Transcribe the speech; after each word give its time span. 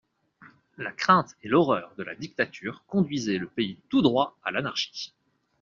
La 0.79 0.91
crainte 0.91 1.35
et 1.43 1.47
l'horreur 1.47 1.93
de 1.95 2.01
la 2.01 2.15
dictature 2.15 2.83
conduisaient 2.87 3.37
le 3.37 3.45
pays 3.47 3.77
tout 3.89 4.01
droit 4.01 4.35
à 4.43 4.49
l'anarchie. 4.49 5.13